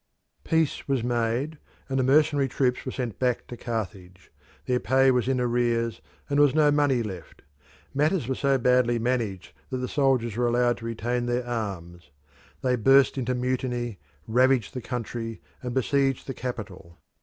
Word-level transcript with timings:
Peace 0.43 0.87
was 0.87 1.03
made, 1.03 1.59
and 1.87 1.99
the 1.99 2.03
mercenary 2.03 2.47
troops 2.47 2.83
were 2.87 2.91
sent 2.91 3.19
back 3.19 3.45
to 3.45 3.55
Carthage. 3.55 4.31
Their 4.65 4.79
pay 4.79 5.11
was 5.11 5.27
in 5.27 5.39
arrear, 5.39 5.83
and 6.27 6.39
there 6.39 6.41
was 6.41 6.55
no 6.55 6.71
money 6.71 7.03
left. 7.03 7.43
Matters 7.93 8.27
were 8.27 8.33
so 8.33 8.57
badly 8.57 8.97
managed 8.97 9.53
that 9.69 9.77
the 9.77 9.87
soldiers 9.87 10.35
were 10.35 10.47
allowed 10.47 10.77
to 10.77 10.85
retain 10.85 11.27
their 11.27 11.45
arms. 11.45 12.09
They 12.63 12.77
burst 12.77 13.15
into 13.19 13.35
mutiny, 13.35 13.99
ravaged 14.27 14.73
the 14.73 14.81
country, 14.81 15.39
and 15.61 15.71
besieged 15.75 16.25
the 16.25 16.33
capital. 16.33 16.97